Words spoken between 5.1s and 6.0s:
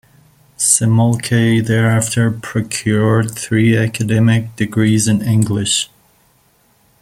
English.